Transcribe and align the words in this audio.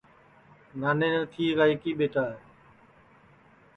نانے 0.79 1.07
نتھیے 1.13 1.49
کا 1.57 1.63
ایکی 1.71 1.91
ٻیٹا 1.97 2.23
ہے 2.31 2.39